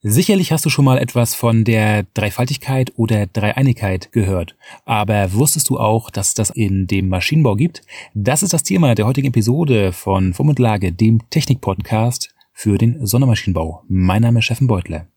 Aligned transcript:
Sicherlich 0.00 0.52
hast 0.52 0.64
du 0.64 0.70
schon 0.70 0.84
mal 0.84 0.98
etwas 0.98 1.34
von 1.34 1.64
der 1.64 2.04
Dreifaltigkeit 2.14 2.92
oder 2.94 3.26
Dreieinigkeit 3.26 4.12
gehört. 4.12 4.54
Aber 4.84 5.32
wusstest 5.32 5.68
du 5.70 5.78
auch, 5.80 6.10
dass 6.10 6.28
es 6.28 6.34
das 6.34 6.50
in 6.50 6.86
dem 6.86 7.08
Maschinenbau 7.08 7.56
gibt? 7.56 7.82
Das 8.14 8.44
ist 8.44 8.52
das 8.52 8.62
Thema 8.62 8.94
der 8.94 9.06
heutigen 9.06 9.26
Episode 9.26 9.92
von 9.92 10.34
Form 10.34 10.50
und 10.50 10.60
Lage, 10.60 10.92
dem 10.92 11.28
Technik-Podcast 11.30 12.32
für 12.52 12.78
den 12.78 13.04
Sondermaschinenbau. 13.04 13.82
Mein 13.88 14.22
Name 14.22 14.38
ist 14.38 14.44
Steffen 14.44 14.68
Beutler. 14.68 15.08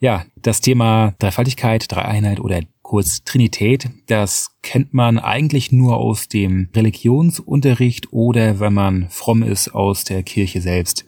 Ja, 0.00 0.26
das 0.36 0.60
Thema 0.60 1.14
Dreifaltigkeit, 1.18 1.90
Dreieinheit 1.90 2.40
oder 2.40 2.60
kurz 2.82 3.24
Trinität, 3.24 3.88
das 4.08 4.50
kennt 4.62 4.92
man 4.92 5.18
eigentlich 5.18 5.72
nur 5.72 5.96
aus 5.96 6.28
dem 6.28 6.68
Religionsunterricht 6.76 8.12
oder 8.12 8.60
wenn 8.60 8.74
man 8.74 9.08
fromm 9.08 9.42
ist 9.42 9.74
aus 9.74 10.04
der 10.04 10.22
Kirche 10.22 10.60
selbst. 10.60 11.06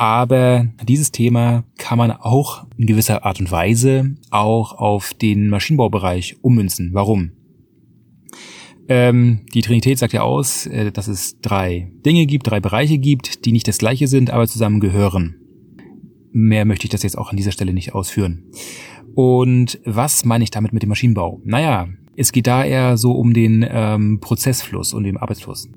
Aber 0.00 0.66
dieses 0.82 1.12
Thema 1.12 1.64
kann 1.76 1.98
man 1.98 2.10
auch 2.10 2.66
in 2.78 2.86
gewisser 2.86 3.26
Art 3.26 3.38
und 3.38 3.52
Weise 3.52 4.16
auch 4.30 4.72
auf 4.72 5.12
den 5.12 5.50
Maschinenbaubereich 5.50 6.38
ummünzen. 6.40 6.94
Warum? 6.94 7.32
Ähm, 8.88 9.40
die 9.52 9.60
Trinität 9.60 9.98
sagt 9.98 10.14
ja 10.14 10.22
aus, 10.22 10.64
äh, 10.64 10.90
dass 10.90 11.06
es 11.06 11.38
drei 11.42 11.92
Dinge 12.06 12.24
gibt, 12.24 12.46
drei 12.46 12.60
Bereiche 12.60 12.96
gibt, 12.96 13.44
die 13.44 13.52
nicht 13.52 13.68
das 13.68 13.76
gleiche 13.76 14.08
sind, 14.08 14.30
aber 14.30 14.48
zusammen 14.48 14.80
gehören. 14.80 15.36
Mehr 16.32 16.64
möchte 16.64 16.86
ich 16.86 16.90
das 16.90 17.02
jetzt 17.02 17.18
auch 17.18 17.28
an 17.28 17.36
dieser 17.36 17.52
Stelle 17.52 17.74
nicht 17.74 17.94
ausführen. 17.94 18.44
Und 19.14 19.80
was 19.84 20.24
meine 20.24 20.44
ich 20.44 20.50
damit 20.50 20.72
mit 20.72 20.82
dem 20.82 20.88
Maschinenbau? 20.88 21.42
Naja, 21.44 21.88
es 22.16 22.32
geht 22.32 22.46
da 22.46 22.64
eher 22.64 22.96
so 22.96 23.12
um 23.12 23.34
den 23.34 23.66
ähm, 23.68 24.18
Prozessfluss 24.18 24.94
und 24.94 25.04
den 25.04 25.18
Arbeitsfluss. 25.18 25.68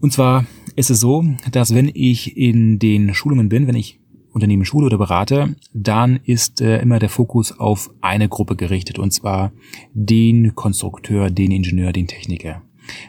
Und 0.00 0.12
zwar 0.12 0.46
ist 0.76 0.90
es 0.90 1.00
so, 1.00 1.24
dass 1.50 1.74
wenn 1.74 1.90
ich 1.92 2.36
in 2.36 2.78
den 2.78 3.14
Schulungen 3.14 3.48
bin, 3.48 3.66
wenn 3.66 3.74
ich 3.74 4.00
Unternehmen 4.32 4.64
schule 4.64 4.86
oder 4.86 4.98
berate, 4.98 5.56
dann 5.74 6.18
ist 6.24 6.60
äh, 6.60 6.80
immer 6.80 6.98
der 6.98 7.10
Fokus 7.10 7.58
auf 7.58 7.90
eine 8.00 8.28
Gruppe 8.28 8.56
gerichtet, 8.56 8.98
und 8.98 9.12
zwar 9.12 9.52
den 9.92 10.54
Konstrukteur, 10.54 11.30
den 11.30 11.50
Ingenieur, 11.50 11.92
den 11.92 12.06
Techniker, 12.06 12.62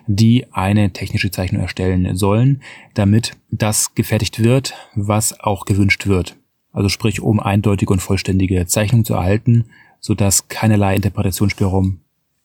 die 0.05 0.45
eine 0.51 0.91
technische 0.91 1.31
Zeichnung 1.31 1.61
erstellen 1.61 2.15
sollen, 2.15 2.61
damit 2.93 3.37
das 3.51 3.95
gefertigt 3.95 4.43
wird, 4.43 4.73
was 4.95 5.39
auch 5.39 5.65
gewünscht 5.65 6.07
wird. 6.07 6.35
Also 6.71 6.89
sprich, 6.89 7.21
um 7.21 7.39
eindeutige 7.39 7.93
und 7.93 8.01
vollständige 8.01 8.65
Zeichnung 8.65 9.05
zu 9.05 9.13
erhalten, 9.13 9.65
sodass 9.99 10.49
keinerlei 10.49 10.95
Interpretationsspielraum 10.95 11.99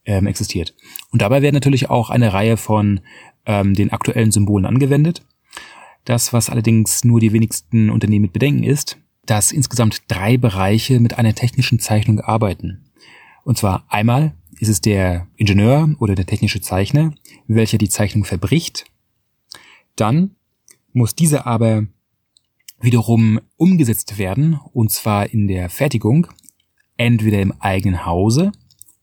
ähm, 0.09 0.27
existiert. 0.27 0.75
Und 1.11 1.23
dabei 1.23 1.43
werden 1.43 1.55
natürlich 1.55 1.91
auch 1.91 2.09
eine 2.11 2.33
Reihe 2.33 2.57
von 2.57 3.01
ähm, 3.45 3.75
den 3.75 3.93
aktuellen 3.93 4.33
Symbolen 4.33 4.65
angewendet. 4.65 5.23
Das, 6.05 6.33
was 6.33 6.49
allerdings 6.49 7.05
nur 7.05 7.21
die 7.21 7.33
wenigsten 7.33 7.91
Unternehmen 7.91 8.23
mit 8.23 8.33
bedenken, 8.33 8.65
ist, 8.65 8.97
dass 9.27 9.53
insgesamt 9.53 10.03
drei 10.09 10.39
Bereiche 10.39 10.99
mit 10.99 11.19
einer 11.19 11.35
technischen 11.35 11.79
Zeichnung 11.79 12.21
arbeiten. 12.21 12.91
Und 13.45 13.59
zwar 13.59 13.85
einmal 13.89 14.35
ist 14.59 14.71
es 14.71 14.81
der 14.81 15.27
Ingenieur 15.37 15.95
oder 15.99 16.15
der 16.15 16.27
technische 16.27 16.63
Zeichner, 16.63 17.13
welcher 17.47 17.77
die 17.77 17.91
Zeichnung 17.91 18.25
verbricht. 18.25 18.87
Dann 19.95 20.37
muss 20.95 21.15
diese 21.15 21.45
aber 21.45 21.87
wiederum 22.81 23.41
umgesetzt 23.57 24.17
werden, 24.17 24.59
und 24.73 24.91
zwar 24.91 25.31
in 25.31 25.49
der 25.49 25.69
Fertigung, 25.69 26.29
entweder 26.97 27.43
im 27.43 27.53
eigenen 27.61 28.07
Hause 28.07 28.53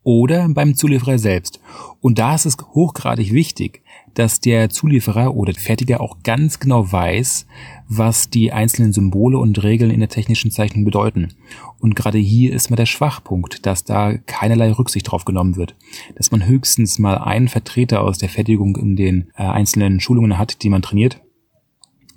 oder 0.05 0.47
beim 0.47 0.75
Zulieferer 0.75 1.19
selbst. 1.19 1.59
Und 1.99 2.19
da 2.19 2.35
ist 2.35 2.45
es 2.45 2.57
hochgradig 2.73 3.33
wichtig, 3.33 3.81
dass 4.13 4.39
der 4.39 4.69
Zulieferer 4.69 5.35
oder 5.35 5.53
Fertiger 5.53 5.99
auch 5.99 6.19
ganz 6.23 6.59
genau 6.59 6.89
weiß, 6.89 7.47
was 7.89 8.29
die 8.29 8.53
einzelnen 8.53 8.93
Symbole 8.93 9.37
und 9.37 9.61
Regeln 9.63 9.91
in 9.91 9.99
der 9.99 10.09
technischen 10.09 10.51
Zeichnung 10.51 10.85
bedeuten. 10.85 11.33
Und 11.79 11.95
gerade 11.95 12.19
hier 12.19 12.53
ist 12.53 12.69
mal 12.69 12.77
der 12.77 12.85
Schwachpunkt, 12.85 13.65
dass 13.65 13.83
da 13.83 14.15
keinerlei 14.15 14.71
Rücksicht 14.71 15.11
drauf 15.11 15.25
genommen 15.25 15.57
wird. 15.57 15.75
Dass 16.15 16.31
man 16.31 16.45
höchstens 16.45 16.99
mal 16.99 17.17
einen 17.17 17.47
Vertreter 17.47 18.01
aus 18.01 18.19
der 18.19 18.29
Fertigung 18.29 18.77
in 18.77 18.95
den 18.95 19.31
äh, 19.35 19.43
einzelnen 19.43 19.99
Schulungen 19.99 20.37
hat, 20.37 20.61
die 20.61 20.69
man 20.69 20.83
trainiert. 20.83 21.21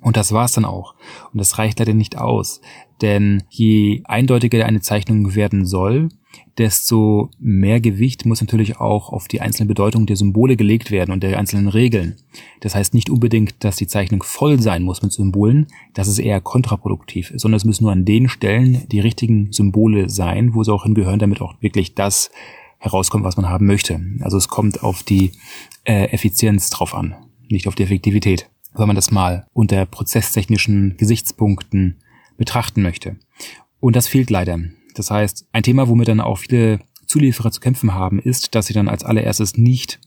Und 0.01 0.15
das 0.15 0.31
war's 0.31 0.53
dann 0.53 0.65
auch. 0.65 0.95
Und 1.33 1.39
das 1.39 1.57
reicht 1.57 1.79
leider 1.79 1.93
nicht 1.93 2.17
aus. 2.17 2.61
Denn 3.01 3.43
je 3.49 4.03
eindeutiger 4.05 4.65
eine 4.65 4.79
Zeichnung 4.79 5.35
werden 5.35 5.65
soll, 5.65 6.09
desto 6.57 7.29
mehr 7.39 7.79
Gewicht 7.79 8.25
muss 8.25 8.41
natürlich 8.41 8.77
auch 8.77 9.11
auf 9.11 9.27
die 9.27 9.41
einzelne 9.41 9.67
Bedeutung 9.67 10.05
der 10.05 10.17
Symbole 10.17 10.57
gelegt 10.57 10.91
werden 10.91 11.11
und 11.11 11.23
der 11.23 11.39
einzelnen 11.39 11.69
Regeln. 11.69 12.17
Das 12.59 12.75
heißt 12.75 12.93
nicht 12.93 13.09
unbedingt, 13.09 13.63
dass 13.63 13.77
die 13.77 13.87
Zeichnung 13.87 14.23
voll 14.23 14.59
sein 14.59 14.83
muss 14.83 15.01
mit 15.01 15.13
Symbolen, 15.13 15.67
das 15.93 16.07
ist 16.07 16.19
eher 16.19 16.41
kontraproduktiv, 16.41 17.31
sondern 17.35 17.57
es 17.57 17.65
müssen 17.65 17.83
nur 17.83 17.93
an 17.93 18.05
den 18.05 18.27
Stellen 18.27 18.87
die 18.89 18.99
richtigen 18.99 19.51
Symbole 19.51 20.09
sein, 20.09 20.53
wo 20.53 20.63
sie 20.63 20.73
auch 20.73 20.83
hingehören, 20.83 21.19
damit 21.19 21.41
auch 21.41 21.55
wirklich 21.61 21.95
das 21.95 22.29
herauskommt, 22.77 23.23
was 23.23 23.37
man 23.37 23.49
haben 23.49 23.65
möchte. 23.65 24.01
Also 24.21 24.37
es 24.37 24.47
kommt 24.47 24.83
auf 24.83 25.03
die 25.03 25.31
äh, 25.85 26.05
Effizienz 26.11 26.69
drauf 26.69 26.93
an, 26.93 27.15
nicht 27.49 27.67
auf 27.67 27.75
die 27.75 27.83
Effektivität, 27.83 28.49
wenn 28.73 28.87
man 28.87 28.95
das 28.95 29.11
mal 29.11 29.45
unter 29.53 29.85
prozesstechnischen 29.85 30.95
Gesichtspunkten 30.97 31.97
betrachten 32.37 32.81
möchte. 32.81 33.17
Und 33.79 33.95
das 33.95 34.07
fehlt 34.07 34.29
leider. 34.29 34.59
Das 34.99 35.11
heißt, 35.11 35.47
ein 35.53 35.63
Thema, 35.63 35.87
womit 35.87 36.09
dann 36.09 36.19
auch 36.19 36.39
viele 36.39 36.79
Zulieferer 37.07 37.51
zu 37.51 37.61
kämpfen 37.61 37.93
haben, 37.93 38.19
ist, 38.19 38.53
dass 38.53 38.67
sie 38.67 38.73
dann 38.73 38.89
als 38.89 39.03
allererstes 39.03 39.57
nicht 39.57 40.01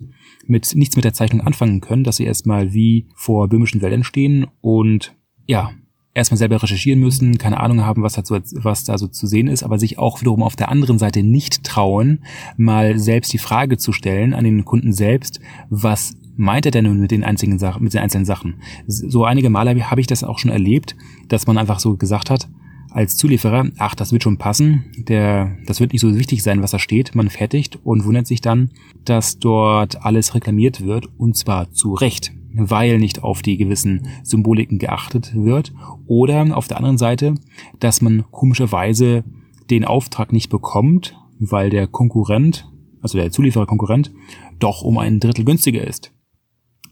mit 0.46 0.74
nichts 0.74 0.96
mit 0.96 1.04
der 1.04 1.14
Zeichnung 1.14 1.40
anfangen 1.40 1.80
können, 1.80 2.04
dass 2.04 2.16
sie 2.16 2.24
erstmal 2.24 2.74
wie 2.74 3.08
vor 3.14 3.48
böhmischen 3.48 3.80
Wäldern 3.80 4.04
stehen 4.04 4.46
und 4.60 5.16
ja, 5.46 5.72
erstmal 6.12 6.36
selber 6.36 6.62
recherchieren 6.62 7.00
müssen, 7.00 7.38
keine 7.38 7.58
Ahnung 7.60 7.86
haben, 7.86 8.02
was, 8.02 8.12
dazu, 8.12 8.36
was 8.62 8.84
da 8.84 8.98
so 8.98 9.08
zu 9.08 9.26
sehen 9.26 9.48
ist, 9.48 9.62
aber 9.62 9.78
sich 9.78 9.98
auch 9.98 10.20
wiederum 10.20 10.42
auf 10.42 10.56
der 10.56 10.68
anderen 10.68 10.98
Seite 10.98 11.22
nicht 11.22 11.64
trauen, 11.64 12.22
mal 12.58 12.98
selbst 12.98 13.32
die 13.32 13.38
Frage 13.38 13.78
zu 13.78 13.92
stellen 13.92 14.34
an 14.34 14.44
den 14.44 14.66
Kunden 14.66 14.92
selbst, 14.92 15.40
was 15.70 16.14
meint 16.36 16.66
er 16.66 16.72
denn 16.72 16.84
nun 16.84 17.00
mit 17.00 17.10
den 17.10 17.24
einzigen 17.24 17.58
Sachen, 17.58 17.82
mit 17.82 17.94
den 17.94 18.02
einzelnen 18.02 18.26
Sachen? 18.26 18.60
So 18.86 19.24
einige 19.24 19.48
Male 19.48 19.90
habe 19.90 20.00
ich 20.02 20.06
das 20.06 20.22
auch 20.22 20.38
schon 20.38 20.50
erlebt, 20.50 20.96
dass 21.28 21.46
man 21.46 21.56
einfach 21.56 21.78
so 21.78 21.96
gesagt 21.96 22.28
hat, 22.28 22.48
als 22.92 23.16
Zulieferer, 23.16 23.70
ach, 23.78 23.94
das 23.94 24.12
wird 24.12 24.22
schon 24.22 24.38
passen, 24.38 24.84
der, 24.96 25.56
das 25.66 25.80
wird 25.80 25.92
nicht 25.92 26.00
so 26.00 26.16
wichtig 26.16 26.42
sein, 26.42 26.62
was 26.62 26.72
da 26.72 26.78
steht, 26.78 27.14
man 27.14 27.30
fertigt 27.30 27.78
und 27.84 28.04
wundert 28.04 28.26
sich 28.26 28.40
dann, 28.40 28.70
dass 29.04 29.38
dort 29.38 30.04
alles 30.04 30.34
reklamiert 30.34 30.84
wird 30.84 31.08
und 31.18 31.36
zwar 31.36 31.70
zu 31.72 31.94
Recht, 31.94 32.32
weil 32.54 32.98
nicht 32.98 33.22
auf 33.22 33.42
die 33.42 33.56
gewissen 33.56 34.08
Symboliken 34.22 34.78
geachtet 34.78 35.34
wird. 35.34 35.72
Oder 36.06 36.56
auf 36.56 36.68
der 36.68 36.76
anderen 36.76 36.98
Seite, 36.98 37.34
dass 37.80 38.02
man 38.02 38.24
komischerweise 38.30 39.24
den 39.70 39.84
Auftrag 39.84 40.32
nicht 40.32 40.50
bekommt, 40.50 41.16
weil 41.38 41.70
der 41.70 41.86
Konkurrent, 41.86 42.68
also 43.00 43.18
der 43.18 43.30
Zulieferer-Konkurrent, 43.30 44.12
doch 44.58 44.82
um 44.82 44.98
ein 44.98 45.18
Drittel 45.18 45.44
günstiger 45.44 45.86
ist. 45.86 46.12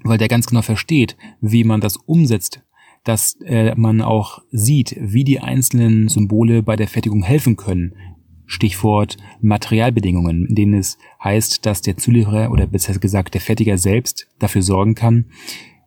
Weil 0.02 0.18
der 0.18 0.28
ganz 0.28 0.46
genau 0.46 0.62
versteht, 0.62 1.16
wie 1.40 1.64
man 1.64 1.80
das 1.80 1.96
umsetzt, 1.96 2.62
dass 3.04 3.36
äh, 3.44 3.74
man 3.76 4.02
auch 4.02 4.42
sieht, 4.50 4.96
wie 5.00 5.24
die 5.24 5.40
einzelnen 5.40 6.08
Symbole 6.08 6.62
bei 6.62 6.76
der 6.76 6.88
Fertigung 6.88 7.22
helfen 7.22 7.56
können. 7.56 7.94
Stichwort 8.46 9.16
Materialbedingungen, 9.40 10.46
in 10.46 10.54
denen 10.54 10.74
es 10.74 10.98
heißt, 11.22 11.64
dass 11.64 11.82
der 11.82 11.96
Zulieferer 11.96 12.50
oder 12.50 12.66
besser 12.66 12.98
gesagt 12.98 13.34
der 13.34 13.40
Fertiger 13.40 13.78
selbst 13.78 14.26
dafür 14.38 14.62
sorgen 14.62 14.94
kann 14.94 15.26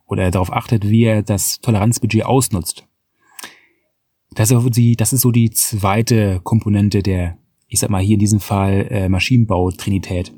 oder 0.06 0.31
darauf 0.31 0.51
achtet, 0.51 0.90
wie 0.90 1.03
er 1.03 1.24
das 1.24 1.59
Toleranzbudget 1.59 2.24
ausnutzt. 2.24 2.88
Das 4.34 4.50
ist, 4.50 5.22
so 5.22 5.31
die 5.31 5.51
zweite 5.51 6.40
Komponente 6.44 7.03
der, 7.03 7.38
ich 7.68 7.80
sag 7.80 7.90
mal 7.90 8.01
hier 8.01 8.16
in 8.16 8.19
diesem 8.19 8.40
Fall 8.40 8.88
äh, 8.90 9.09
Maschinenbau-Trinität. 9.09 10.34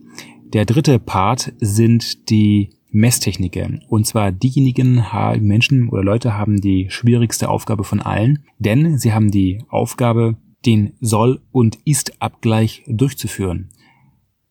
Der 0.45 0.65
dritte 0.65 0.99
Part 0.99 1.53
sind 1.59 2.29
die 2.29 2.71
Messtechniker. 2.95 3.69
Und 3.89 4.07
zwar 4.07 4.31
diejenigen 4.31 5.03
Menschen 5.41 5.89
oder 5.89 6.01
Leute 6.01 6.37
haben 6.37 6.61
die 6.61 6.87
schwierigste 6.89 7.49
Aufgabe 7.49 7.83
von 7.83 7.99
allen, 7.99 8.45
denn 8.57 8.97
sie 8.97 9.13
haben 9.13 9.31
die 9.31 9.63
Aufgabe, 9.69 10.37
den 10.65 10.93
Soll- 11.01 11.41
und 11.51 11.77
Ist-Abgleich 11.83 12.83
durchzuführen. 12.87 13.69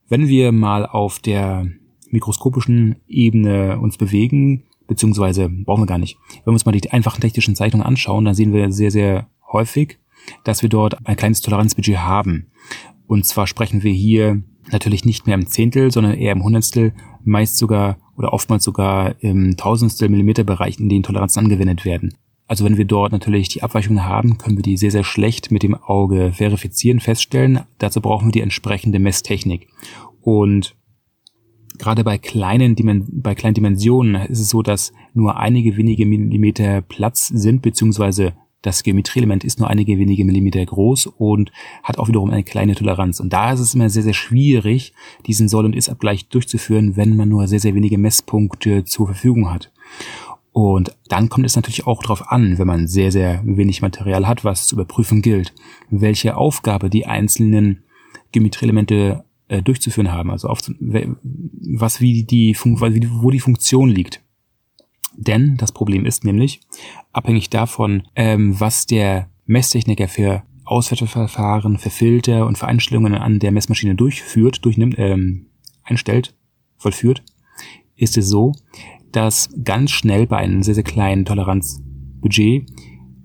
Wenn 0.09 0.29
wir 0.29 0.53
mal 0.53 0.85
auf 0.87 1.19
der 1.19 1.67
mikroskopischen 2.11 2.97
Ebene 3.09 3.81
uns 3.81 3.97
bewegen, 3.97 4.65
beziehungsweise 4.87 5.49
brauchen 5.49 5.83
wir 5.83 5.87
gar 5.87 5.99
nicht, 5.99 6.19
wenn 6.45 6.49
wir 6.49 6.53
uns 6.53 6.67
mal 6.67 6.73
die 6.73 6.91
einfachen 6.93 7.23
technischen 7.23 7.57
Zeichnungen 7.57 7.87
anschauen, 7.87 8.27
dann 8.27 8.35
sehen 8.35 8.53
wir 8.53 8.71
sehr, 8.71 8.91
sehr 8.91 9.29
häufig, 9.51 9.99
dass 10.45 10.61
wir 10.61 10.69
dort 10.69 11.07
ein 11.07 11.17
kleines 11.17 11.41
Toleranzbudget 11.41 11.99
haben. 11.99 12.51
Und 13.07 13.25
zwar 13.25 13.47
sprechen 13.47 13.83
wir 13.83 13.93
hier 13.93 14.43
natürlich 14.73 15.05
nicht 15.05 15.27
mehr 15.27 15.35
im 15.35 15.47
Zehntel, 15.47 15.91
sondern 15.91 16.15
eher 16.15 16.33
im 16.33 16.43
Hundertstel, 16.43 16.93
meist 17.25 17.59
sogar 17.59 17.99
oder 18.17 18.33
oftmals 18.33 18.65
sogar 18.65 19.15
im 19.23 19.57
Tausendstel 19.57 20.09
Millimeter 20.09 20.45
in 20.79 20.89
denen 20.89 21.03
Toleranzen 21.03 21.41
angewendet 21.41 21.85
werden. 21.85 22.15
Also 22.47 22.65
wenn 22.65 22.77
wir 22.77 22.85
dort 22.85 23.13
natürlich 23.13 23.49
die 23.49 23.63
Abweichungen 23.63 24.05
haben, 24.05 24.37
können 24.37 24.57
wir 24.57 24.63
die 24.63 24.77
sehr, 24.77 24.91
sehr 24.91 25.05
schlecht 25.05 25.51
mit 25.51 25.63
dem 25.63 25.75
Auge 25.75 26.33
verifizieren, 26.33 27.01
feststellen. 27.01 27.61
Dazu 27.79 28.01
brauchen 28.01 28.27
wir 28.27 28.33
die 28.33 28.43
entsprechende 28.43 28.99
Messtechnik. 28.99 29.69
Und 30.21 30.77
gerade 31.79 32.05
bei 32.05 32.19
kleinen, 32.19 32.77
bei 33.11 33.35
kleinen 33.35 33.55
Dimensionen 33.55 34.27
ist 34.27 34.41
es 34.41 34.51
so, 34.51 34.63
dass 34.63 34.93
nur 35.15 35.39
einige 35.39 35.77
wenige 35.77 36.05
Millimeter 36.05 36.83
Platz 36.83 37.29
sind, 37.29 37.63
beziehungsweise 37.63 38.35
Das 38.65 38.83
Geometrieelement 38.83 39.45
ist 39.45 39.59
nur 39.59 39.69
einige 39.69 39.99
wenige 39.99 40.25
Millimeter 40.25 40.65
groß 40.65 41.09
und 41.19 41.53
hat 41.83 41.99
auch 41.99 42.09
wiederum 42.09 42.31
eine 42.31 42.45
kleine 42.45 42.75
Toleranz. 42.75 43.21
Und 43.21 43.31
da 43.31 43.53
ist 43.53 43.61
es 43.61 43.75
immer 43.75 43.91
sehr, 43.91 44.03
sehr 44.03 44.15
schwierig, 44.15 44.95
diesen 45.27 45.51
Soll- 45.51 45.67
und 45.67 45.77
Ist-Abgleich 45.77 46.29
durchzuführen, 46.29 46.97
wenn 46.97 47.15
man 47.15 47.29
nur 47.29 47.47
sehr, 47.47 47.61
sehr 47.61 47.75
wenige 47.75 47.99
Messpunkte 47.99 48.85
zur 48.85 49.09
Verfügung 49.09 49.53
hat. 49.53 49.71
Und 50.53 50.97
dann 51.09 51.29
kommt 51.29 51.45
es 51.45 51.57
natürlich 51.57 51.87
auch 51.87 52.03
darauf 52.03 52.31
an, 52.33 52.57
wenn 52.57 52.67
man 52.67 52.89
sehr, 52.89 53.13
sehr 53.13 53.43
wenig 53.45 53.83
Material 53.83 54.27
hat, 54.27 54.45
was 54.45 54.67
zu 54.67 54.77
überprüfen 54.77 55.21
gilt, 55.21 55.53
welche 55.91 56.39
Aufgabe 56.39 56.89
die 56.89 57.05
einzelnen 57.05 57.83
Geometrieelemente 58.33 59.25
äh, 59.49 59.61
durchzuführen 59.61 60.11
haben, 60.11 60.31
also 60.31 60.49
auf, 60.49 60.61
was 60.81 62.01
wie 62.01 62.25
die, 62.25 62.57
wo 62.57 63.31
die 63.31 63.41
Funktion 63.41 63.91
liegt. 63.91 64.24
Denn 65.17 65.57
das 65.57 65.73
Problem 65.73 66.07
ist 66.07 66.25
nämlich, 66.25 66.61
abhängig 67.13 67.51
davon, 67.51 68.03
ähm, 68.17 68.59
was 68.59 68.87
der 68.87 69.29
Messtechniker 69.47 70.09
für 70.09 70.43
Auswerteverfahren, 70.65 71.79
für 71.79 71.91
Filter 71.91 72.47
und 72.47 72.59
für 72.59 72.67
Einstellungen 72.67 73.15
an 73.15 73.39
der 73.39 73.53
Messmaschine 73.53 73.95
durchführt, 73.95 74.65
durchnimmt, 74.65 74.95
ähm, 74.99 75.47
einstellt, 75.83 76.35
vollführt, 76.79 77.23
ist 77.97 78.17
es 78.17 78.29
so, 78.29 78.53
dass 79.13 79.51
ganz 79.63 79.91
schnell 79.91 80.27
bei 80.27 80.39
einem 80.39 80.63
sehr, 80.63 80.75
sehr 80.75 80.85
kleinen 80.85 81.25
Toleranzbudget 81.25 82.67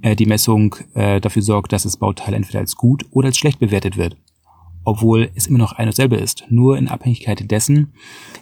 äh, 0.01 0.15
die 0.15 0.25
Messung 0.25 0.75
äh, 0.93 1.19
dafür 1.19 1.41
sorgt, 1.41 1.71
dass 1.71 1.83
das 1.83 1.97
Bauteil 1.97 2.33
entweder 2.33 2.59
als 2.59 2.75
gut 2.75 3.05
oder 3.11 3.27
als 3.27 3.37
schlecht 3.37 3.59
bewertet 3.59 3.97
wird. 3.97 4.17
Obwohl 4.89 5.29
es 5.35 5.45
immer 5.45 5.59
noch 5.59 5.73
ein 5.73 5.85
und 5.85 5.93
dasselbe 5.93 6.15
ist, 6.15 6.45
nur 6.49 6.75
in 6.75 6.87
Abhängigkeit 6.87 7.51
dessen, 7.51 7.93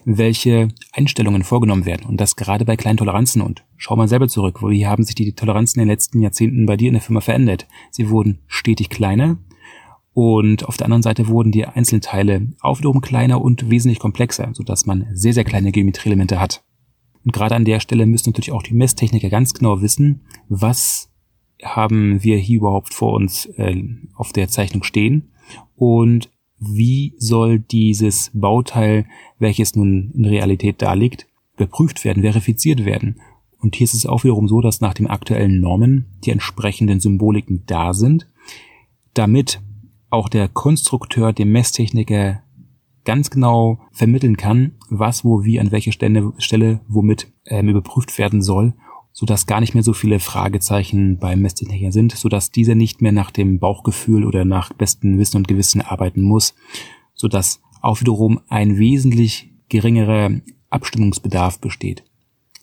welche 0.06 0.70
Einstellungen 0.94 1.44
vorgenommen 1.44 1.86
werden. 1.86 2.06
Und 2.06 2.22
das 2.22 2.38
gerade 2.38 2.64
bei 2.64 2.78
kleinen 2.78 2.96
Toleranzen. 2.96 3.42
Und 3.42 3.66
schau 3.76 3.98
mal 3.98 4.08
selber 4.08 4.30
zurück, 4.30 4.62
wie 4.64 4.88
haben 4.88 5.04
sich 5.04 5.16
die 5.16 5.34
Toleranzen 5.34 5.82
in 5.82 5.88
den 5.88 5.92
letzten 5.92 6.22
Jahrzehnten 6.22 6.66
bei 6.66 6.78
dir 6.78 6.88
in 6.88 6.94
der 6.94 7.02
Firma 7.02 7.20
verändert? 7.20 7.68
Sie 7.92 8.10
wurden 8.10 8.40
stetig 8.48 8.90
kleiner, 8.90 9.40
und 10.14 10.66
auf 10.68 10.78
der 10.78 10.86
anderen 10.86 11.04
Seite 11.04 11.28
wurden 11.28 11.52
die 11.52 11.66
Einzelteile 11.66 12.48
auch 12.62 12.80
wiederum 12.80 13.02
kleiner 13.02 13.40
und 13.40 13.70
wesentlich 13.70 14.00
komplexer, 14.00 14.50
sodass 14.54 14.88
man 14.88 15.06
sehr, 15.14 15.34
sehr 15.34 15.44
kleine 15.44 15.72
Geometrieelemente 15.72 16.40
hat. 16.40 16.64
Und 17.24 17.34
gerade 17.34 17.56
an 17.56 17.66
der 17.66 17.82
Stelle 17.82 18.08
müssen 18.08 18.30
natürlich 18.30 18.54
auch 18.54 18.64
die 18.64 18.74
Messtechniker 18.74 19.30
ganz 19.30 19.54
genau 19.54 19.82
wissen, 19.82 20.22
was 20.50 21.12
haben 21.62 22.24
wir 22.24 22.38
hier 22.38 22.58
überhaupt 22.58 22.96
vor 22.96 23.14
uns 23.14 23.46
äh, 23.58 23.76
auf 24.16 24.34
der 24.34 24.48
Zeichnung 24.48 24.82
stehen 24.82 25.34
und 25.76 26.32
wie 26.59 27.13
soll 27.18 27.59
dieses 27.59 28.31
Bauteil, 28.33 29.06
welches 29.39 29.75
nun 29.75 30.12
in 30.15 30.25
Realität 30.25 30.81
da 30.81 30.94
liegt, 30.94 31.27
überprüft 31.56 32.04
werden, 32.04 32.24
verifiziert 32.24 32.86
werden. 32.86 33.19
Und 33.59 33.75
hier 33.75 33.86
ist 33.86 33.94
es 33.94 34.06
auch 34.06 34.24
wiederum 34.24 34.48
so, 34.48 34.62
dass 34.62 34.81
nach 34.81 34.94
den 34.94 35.07
aktuellen 35.07 35.59
Normen 35.59 36.06
die 36.24 36.31
entsprechenden 36.31 37.00
Symboliken 37.00 37.63
da 37.65 37.94
sind, 37.94 38.27
damit 39.13 39.62
auch 40.09 40.30
der 40.30 40.48
Konstrukteur 40.48 41.33
dem 41.33 41.51
Messtechniker 41.51 42.44
ganz 43.03 43.30
genau 43.30 43.80
vermitteln 43.92 44.38
kann, 44.38 44.74
was 44.89 45.24
wo 45.24 45.44
wie 45.44 45.60
an 45.60 45.71
welcher 45.71 45.92
Stelle, 45.92 46.33
Stelle 46.38 46.81
womit 46.88 47.31
ähm, 47.45 47.69
überprüft 47.69 48.18
werden 48.18 48.42
soll, 48.42 48.74
sodass 49.19 49.48
gar 49.48 49.62
nicht 49.62 49.74
mehr 49.74 49.81
so 49.81 49.94
viele 49.94 50.19
Fragezeichen 50.19 51.18
beim 51.18 51.42
Messtechniker 51.42 51.92
sind, 51.92 52.12
sodass 52.12 52.52
dieser 52.52 52.75
nicht 52.75 53.02
mehr 53.02 53.12
nach 53.12 53.31
dem 53.31 53.58
Bauchgefühl 53.58 54.24
oder 54.24 54.46
nach 54.46 54.72
bestem 54.74 55.18
Wissen 55.18 55.38
und 55.38 55.48
Gewissen 55.48 55.81
arbeiten 55.81 56.22
muss, 56.22 56.54
sodass 57.16 57.60
auch 57.81 58.00
wiederum 58.00 58.42
ein 58.48 58.78
wesentlich 58.78 59.50
geringerer 59.69 60.40
Abstimmungsbedarf 60.69 61.58
besteht. 61.58 62.04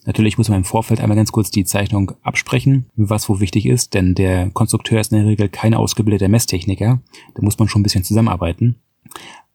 Natürlich 0.05 0.39
muss 0.39 0.49
man 0.49 0.59
im 0.59 0.65
Vorfeld 0.65 1.01
einmal 1.01 1.17
ganz 1.17 1.33
kurz 1.33 1.51
die 1.51 1.65
Zeichnung 1.65 2.13
absprechen, 2.23 2.87
was 2.95 3.29
wo 3.29 3.41
wichtig 3.41 3.67
ist, 3.67 3.93
denn 3.93 4.15
der 4.15 4.51
Konstrukteur 4.51 5.01
ist 5.01 5.11
in 5.11 5.19
der 5.19 5.27
Regel 5.27 5.49
kein 5.49 5.75
ausgebildeter 5.75 6.29
Messtechniker. 6.29 7.03
Da 7.35 7.43
muss 7.43 7.59
man 7.59 7.67
schon 7.67 7.81
ein 7.81 7.83
bisschen 7.83 8.05
zusammenarbeiten 8.05 8.77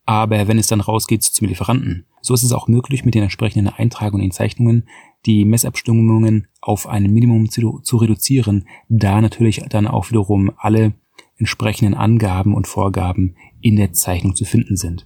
aber 0.10 0.48
wenn 0.48 0.58
es 0.58 0.66
dann 0.66 0.82
rausgeht 0.82 1.22
zum 1.22 1.48
Lieferanten. 1.48 2.08
So 2.20 2.34
ist 2.34 2.42
es 2.42 2.52
auch 2.52 2.68
möglich, 2.68 3.06
mit 3.06 3.14
den 3.14 3.22
entsprechenden 3.22 3.72
Eintragungen 3.72 4.26
in 4.26 4.32
Zeichnungen 4.32 4.88
die 5.26 5.46
Messabstimmungen 5.46 6.48
auf 6.62 6.88
ein 6.88 7.12
Minimum 7.12 7.50
zu, 7.50 7.80
zu 7.80 7.98
reduzieren, 7.98 8.68
da 8.88 9.22
natürlich 9.22 9.62
dann 9.70 9.88
auch 9.88 10.10
wiederum 10.10 10.52
alle 10.58 10.94
entsprechenden 11.38 11.94
Angaben 11.94 12.54
und 12.54 12.68
Vorgaben 12.68 13.36
in 13.62 13.76
der 13.76 13.94
Zeichnung 13.94 14.36
zu 14.36 14.46
finden 14.46 14.78
sind. 14.78 15.06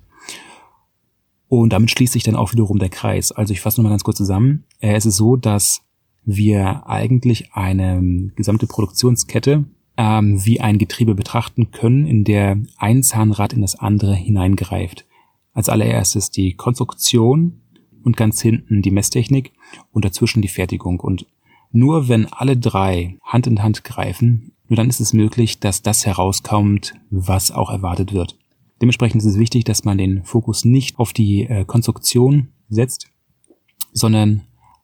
Und 1.48 1.71
damit 1.71 1.92
schließt 1.92 2.13
sich 2.13 2.24
dann 2.24 2.36
auch 2.36 2.51
wiederum 2.51 2.80
der 2.80 2.89
Kreis. 2.89 3.31
Also 3.31 3.54
ich 3.54 3.62
fasse 3.62 3.80
nochmal 3.80 3.92
ganz 3.92 4.04
kurz 4.04 4.18
zusammen. 4.18 4.63
Äh, 4.80 4.95
es 4.95 5.06
ist 5.06 5.18
so, 5.18 5.36
dass 5.36 5.83
wir 6.25 6.88
eigentlich 6.88 7.54
eine 7.54 8.31
gesamte 8.36 8.65
Produktionskette 8.65 9.65
ähm, 9.98 10.44
wie 10.44 10.62
ein 10.62 10.80
Getriebe 10.80 11.13
betrachten 11.13 11.71
können, 11.71 12.07
in 12.07 12.24
der 12.24 12.57
ein 12.77 13.04
Zahnrad 13.04 13.54
in 13.54 13.62
das 13.62 13.75
andere 13.75 14.15
hineingreift. 14.15 15.06
Als 15.54 15.69
allererstes 15.69 16.31
die 16.31 16.56
Konstruktion 16.56 17.62
und 18.04 18.18
ganz 18.18 18.42
hinten 18.42 18.81
die 18.81 18.92
Messtechnik 18.92 19.51
und 19.92 20.06
dazwischen 20.06 20.42
die 20.42 20.48
Fertigung. 20.48 21.00
Und 21.00 21.25
nur 21.72 22.08
wenn 22.08 22.31
alle 22.31 22.58
drei 22.58 23.18
Hand 23.24 23.48
in 23.48 23.64
Hand 23.64 23.84
greifen, 23.84 24.52
nur 24.68 24.78
dann 24.78 24.90
ist 24.90 25.00
es 25.00 25.14
möglich, 25.14 25.60
dass 25.60 25.81
das 25.81 26.06
herauskommt, 26.06 26.96
was 27.10 27.52
auch 27.52 27.70
erwartet 27.70 28.14
wird. 28.14 28.38
Dementsprechend 28.81 29.22
ist 29.22 29.28
es 29.28 29.40
wichtig, 29.40 29.64
dass 29.64 29.84
man 29.84 29.98
den 29.98 30.24
Fokus 30.24 30.66
nicht 30.66 31.00
auf 31.00 31.14
die 31.14 31.44
äh, 31.44 31.66
Konstruktion 31.66 32.50
setzt, 32.70 33.08
sondern 33.92 34.42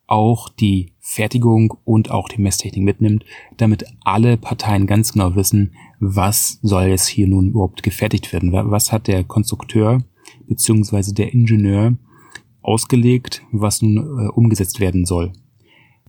auch 0.08 0.50
die 0.50 0.94
Fertigung 1.00 1.78
und 1.86 2.10
auch 2.12 2.30
die 2.30 2.42
Messtechnik 2.42 2.84
mitnimmt, 2.84 3.26
damit 3.58 3.86
alle 4.04 4.38
Parteien 4.38 4.88
ganz 4.88 5.14
genau 5.14 5.36
wissen, 5.36 5.76
was 6.00 6.60
soll 6.62 6.86
jetzt 6.86 7.08
hier 7.08 7.28
nun 7.28 7.50
überhaupt 7.50 7.84
gefertigt 7.84 8.32
werden. 8.34 8.52
Was 8.52 8.92
hat 8.92 9.08
der 9.08 9.24
Konstrukteur 9.24 10.04
beziehungsweise 10.48 11.14
der 11.14 11.34
Ingenieur 11.34 11.94
ausgelegt, 12.62 13.44
was 13.52 13.82
nun 13.82 13.98
äh, 13.98 14.30
umgesetzt 14.30 14.80
werden 14.80 15.06
soll. 15.06 15.32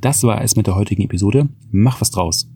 Das 0.01 0.23
war 0.23 0.43
es 0.43 0.57
mit 0.57 0.67
der 0.67 0.77
heutigen 0.77 1.03
Episode. 1.03 1.49
Mach 1.71 2.01
was 2.01 2.11
draus. 2.11 2.50